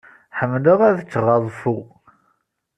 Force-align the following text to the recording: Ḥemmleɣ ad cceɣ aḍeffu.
Ḥemmleɣ 0.37 0.79
ad 0.89 0.97
cceɣ 1.05 1.27
aḍeffu. 1.35 1.77